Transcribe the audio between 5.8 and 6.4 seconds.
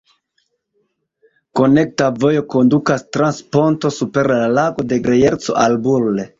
Bulle.